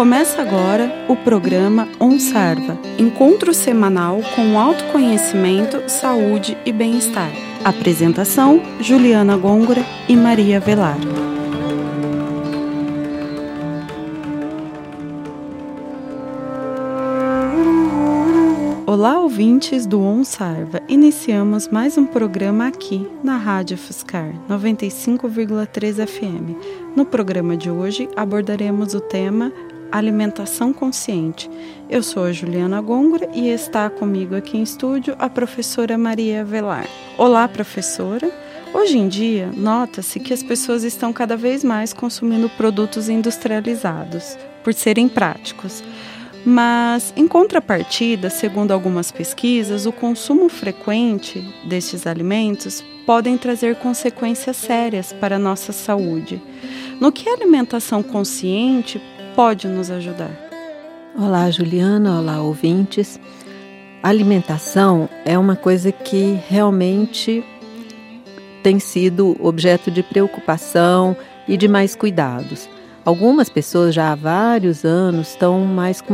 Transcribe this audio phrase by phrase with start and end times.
[0.00, 7.30] Começa agora o programa OnSarva, encontro semanal com autoconhecimento, saúde e bem-estar.
[7.62, 10.96] Apresentação: Juliana Gôngora e Maria Velar.
[18.86, 20.80] Olá, ouvintes do OnSarva.
[20.88, 26.96] Iniciamos mais um programa aqui na Rádio Fuscar 95,3 FM.
[26.96, 29.52] No programa de hoje abordaremos o tema
[29.92, 31.50] Alimentação Consciente.
[31.88, 36.86] Eu sou a Juliana Gôngora e está comigo aqui em estúdio a professora Maria Velar.
[37.18, 38.30] Olá, professora.
[38.72, 44.72] Hoje em dia, nota-se que as pessoas estão cada vez mais consumindo produtos industrializados, por
[44.72, 45.82] serem práticos.
[46.44, 55.12] Mas, em contrapartida, segundo algumas pesquisas, o consumo frequente destes alimentos podem trazer consequências sérias
[55.12, 56.40] para a nossa saúde.
[57.00, 59.00] No que a alimentação consciente
[59.40, 60.30] pode nos ajudar.
[61.18, 63.18] Olá, Juliana, olá, ouvintes.
[64.02, 67.42] Alimentação é uma coisa que realmente
[68.62, 71.16] tem sido objeto de preocupação
[71.48, 72.68] e de mais cuidados.
[73.02, 76.04] Algumas pessoas já há vários anos estão mais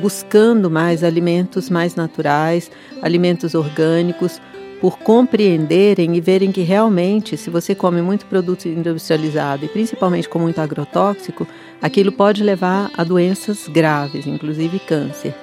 [0.00, 2.72] buscando mais alimentos mais naturais,
[3.02, 4.40] alimentos orgânicos,
[4.82, 10.40] por compreenderem e verem que realmente, se você come muito produto industrializado e principalmente com
[10.40, 11.46] muito agrotóxico,
[11.80, 15.36] aquilo pode levar a doenças graves, inclusive câncer.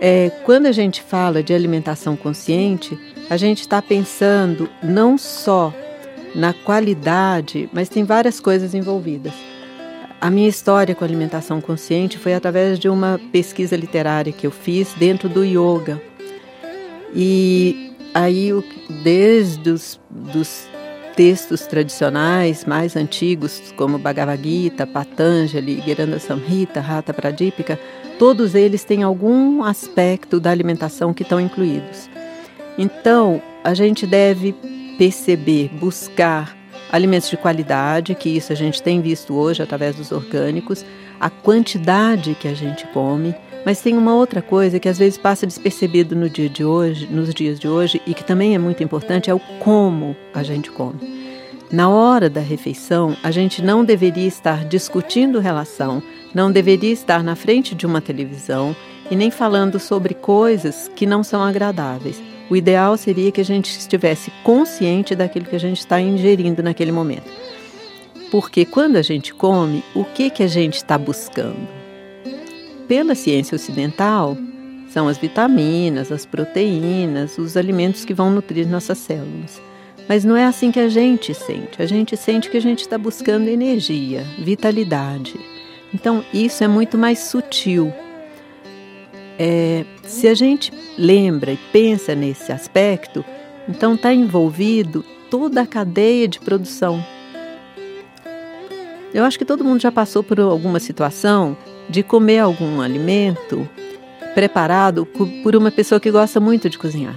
[0.00, 2.98] É, quando a gente fala de alimentação consciente,
[3.28, 5.70] a gente está pensando não só
[6.34, 9.34] na qualidade, mas tem várias coisas envolvidas.
[10.18, 14.94] A minha história com alimentação consciente foi através de uma pesquisa literária que eu fiz
[14.94, 16.00] dentro do yoga.
[17.14, 17.83] E
[18.14, 18.50] aí
[19.02, 20.68] desde os dos
[21.16, 27.78] textos tradicionais mais antigos, como Bhagavad Gita, Patanjali, Giranda Samhita, Hatha Pradipika,
[28.18, 32.08] todos eles têm algum aspecto da alimentação que estão incluídos.
[32.76, 34.54] Então, a gente deve
[34.98, 36.56] perceber, buscar
[36.90, 40.84] alimentos de qualidade, que isso a gente tem visto hoje através dos orgânicos,
[41.20, 45.46] a quantidade que a gente come, mas tem uma outra coisa que às vezes passa
[45.46, 49.30] despercebido no dia de hoje, nos dias de hoje, e que também é muito importante,
[49.30, 51.24] é o como a gente come.
[51.70, 56.02] Na hora da refeição, a gente não deveria estar discutindo relação,
[56.34, 58.76] não deveria estar na frente de uma televisão
[59.10, 62.22] e nem falando sobre coisas que não são agradáveis.
[62.50, 66.92] O ideal seria que a gente estivesse consciente daquilo que a gente está ingerindo naquele
[66.92, 67.30] momento.
[68.30, 71.83] Porque quando a gente come, o que, que a gente está buscando?
[72.88, 74.36] Pela ciência ocidental,
[74.88, 79.60] são as vitaminas, as proteínas, os alimentos que vão nutrir nossas células.
[80.08, 81.82] Mas não é assim que a gente sente.
[81.82, 85.34] A gente sente que a gente está buscando energia, vitalidade.
[85.92, 87.92] Então, isso é muito mais sutil.
[89.38, 93.24] É, se a gente lembra e pensa nesse aspecto,
[93.68, 97.04] então está envolvido toda a cadeia de produção.
[99.12, 101.56] Eu acho que todo mundo já passou por alguma situação
[101.88, 103.68] de comer algum alimento
[104.34, 105.06] preparado
[105.42, 107.14] por uma pessoa que gosta muito de cozinhar.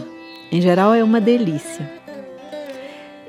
[0.51, 1.89] Em geral, é uma delícia.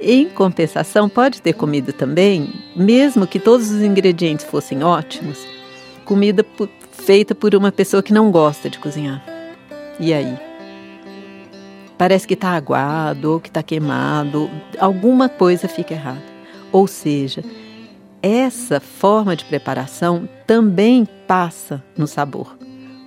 [0.01, 5.45] Em compensação, pode ter comido também, mesmo que todos os ingredientes fossem ótimos,
[6.05, 6.47] comida
[6.93, 9.25] feita por uma pessoa que não gosta de cozinhar.
[9.99, 10.39] E aí?
[11.97, 16.23] Parece que está aguado ou que está queimado, alguma coisa fica errada.
[16.71, 17.43] Ou seja,
[18.23, 22.57] essa forma de preparação também passa no sabor.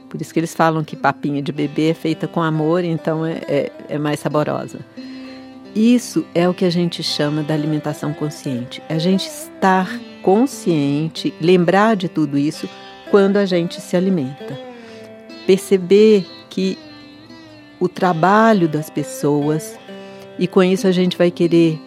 [0.09, 3.41] Por isso que eles falam que papinha de bebê é feita com amor, então é,
[3.47, 4.79] é, é mais saborosa.
[5.73, 8.83] Isso é o que a gente chama da alimentação consciente.
[8.89, 9.89] A gente estar
[10.21, 12.67] consciente, lembrar de tudo isso
[13.09, 14.59] quando a gente se alimenta.
[15.47, 16.77] Perceber que
[17.79, 19.79] o trabalho das pessoas,
[20.37, 21.79] e com isso a gente vai querer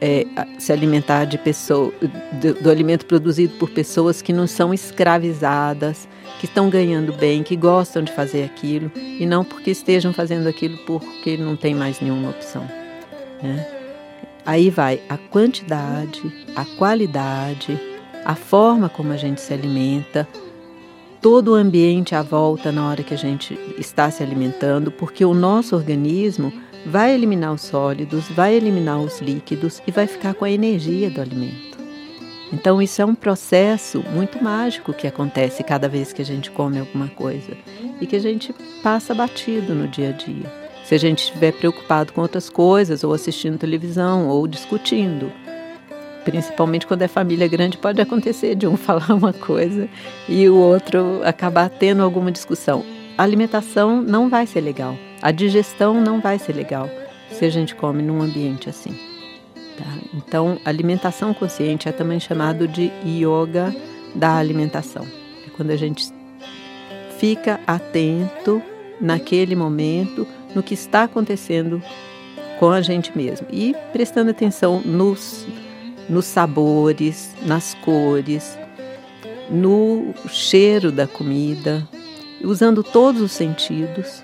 [0.00, 0.26] é,
[0.58, 1.92] se alimentar de pessoa,
[2.40, 7.56] do, do, alimento produzido por pessoas que não são escravizadas, que estão ganhando bem, que
[7.56, 12.30] gostam de fazer aquilo e não porque estejam fazendo aquilo porque não tem mais nenhuma
[12.30, 12.66] opção.
[13.42, 13.66] Né?
[14.44, 16.22] Aí vai a quantidade,
[16.54, 17.80] a qualidade,
[18.24, 20.28] a forma como a gente se alimenta,
[21.20, 25.34] todo o ambiente à volta na hora que a gente está se alimentando, porque o
[25.34, 26.52] nosso organismo
[26.86, 31.20] vai eliminar os sólidos, vai eliminar os líquidos e vai ficar com a energia do
[31.20, 31.76] alimento.
[32.52, 36.78] Então, isso é um processo muito mágico que acontece cada vez que a gente come
[36.78, 37.56] alguma coisa
[38.00, 40.66] e que a gente passa batido no dia a dia.
[40.84, 45.32] Se a gente estiver preocupado com outras coisas, ou assistindo televisão, ou discutindo.
[46.24, 49.88] principalmente quando é família grande, pode acontecer de um falar uma coisa
[50.28, 52.84] e o outro acabar tendo alguma discussão.
[53.18, 56.88] A alimentação não vai ser legal, a digestão não vai ser legal
[57.30, 58.94] se a gente come num ambiente assim.
[59.76, 59.84] Tá?
[60.14, 63.74] Então, alimentação consciente é também chamado de yoga
[64.14, 65.06] da alimentação.
[65.46, 66.08] É quando a gente
[67.18, 68.62] fica atento
[69.00, 71.82] naquele momento no que está acontecendo
[72.58, 75.46] com a gente mesmo e prestando atenção nos,
[76.08, 78.58] nos sabores, nas cores,
[79.50, 81.86] no cheiro da comida,
[82.42, 84.22] usando todos os sentidos,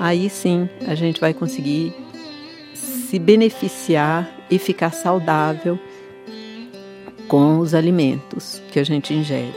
[0.00, 1.94] aí sim a gente vai conseguir
[2.74, 5.78] se beneficiar e ficar saudável
[7.28, 9.54] com os alimentos que a gente ingere.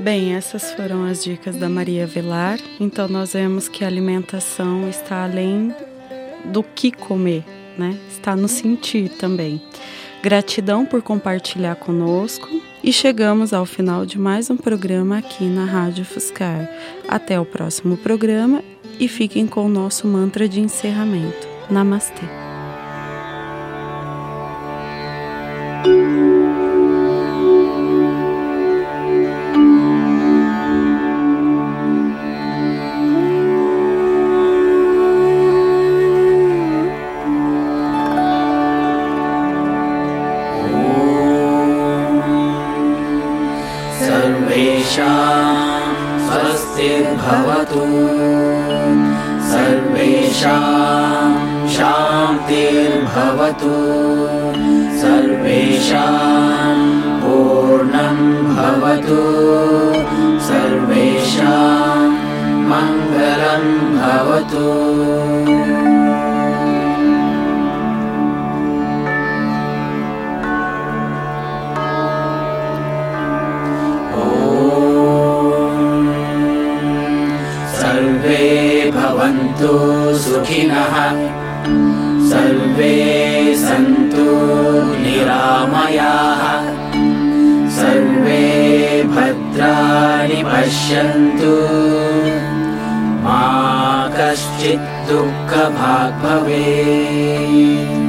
[0.00, 2.58] Bem, essas foram as dicas da Maria Velar.
[2.78, 5.74] Então nós vemos que a alimentação está além
[6.44, 7.44] do que comer,
[7.76, 7.98] né?
[8.08, 9.60] Está no sentir também.
[10.22, 12.48] Gratidão por compartilhar conosco
[12.82, 16.68] e chegamos ao final de mais um programa aqui na Rádio Fuscar.
[17.08, 18.62] Até o próximo programa
[18.98, 21.46] e fiquem com o nosso mantra de encerramento.
[21.70, 22.47] Namastê.
[52.48, 53.72] शान्तिर्भवतु।
[55.00, 56.76] सर्वेषां
[57.20, 58.18] पूर्णं
[58.56, 59.18] भवतु।
[60.48, 62.08] सर्वेषां
[62.70, 63.64] मङ्गलं
[64.00, 64.66] भवतु।
[77.80, 78.46] सर्वे
[78.96, 79.72] भवन्तु
[80.18, 81.28] सुखिनः
[82.78, 84.26] सर्वे सन्तु
[85.02, 86.42] निरामयाः।
[87.70, 88.42] सर्वे
[89.02, 91.54] भद्राणि पश्यन्तु।
[93.24, 93.42] मा
[94.18, 98.07] कश्चित् दुःखभाग् भवेत्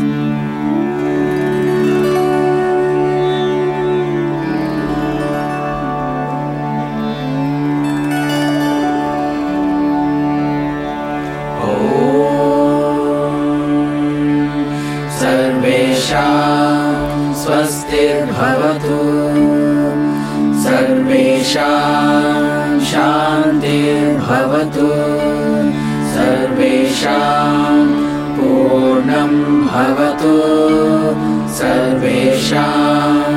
[18.39, 18.97] स्वस्तिर्भवतु
[20.63, 24.87] सर्वेषां शान्तिर्भवतु।
[26.15, 27.75] सर्वेषां
[28.37, 29.33] पूर्णं
[29.67, 30.33] भवतु।
[31.59, 33.27] सर्वेषां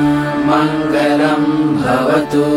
[0.49, 1.45] मङ्गलं
[1.83, 2.47] भवतु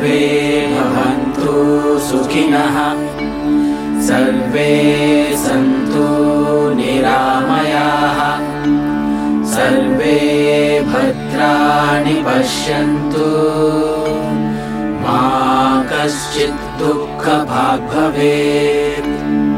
[0.00, 1.52] सर्वे भवन्तु
[1.98, 2.76] सुखिनः।
[4.02, 4.68] सर्वे
[5.36, 6.04] सन्तु
[6.74, 8.20] निरामयाः।
[9.44, 10.16] सर्वे
[10.80, 13.28] भद्राणि पश्यन्तु।
[15.04, 15.20] मा
[15.92, 19.49] कश्चित् दुःखभाग् भवेत्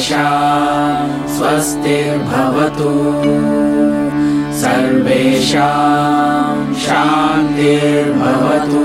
[0.00, 2.92] सर्वेषां स्वस्तिर्भवतु।
[4.60, 8.84] सर्वेषां शान्तिर्भवतु।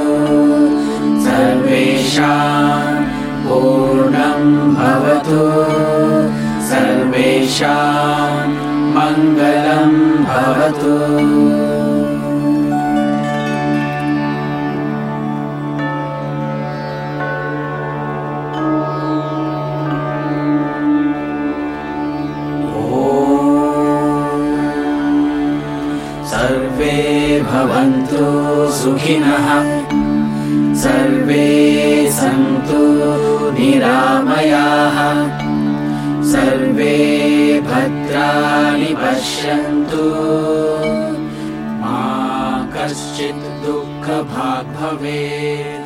[1.24, 3.04] सर्वेषां
[3.48, 5.42] पूर्णं भवतु।
[6.66, 8.50] सर्वेषां
[8.96, 11.65] मङ्गलं भवतु
[26.46, 28.26] सर्वे भवन्तु
[28.72, 29.48] सुखिनः।
[30.76, 31.48] सर्वे
[32.12, 32.82] सन्तु
[33.60, 34.98] निरामयाः।
[36.24, 36.98] सर्वे
[37.60, 40.04] भद्राणि पश्यन्तु।
[41.82, 42.04] मा
[42.76, 45.85] कश्चित् दुःखभाग् भवेत्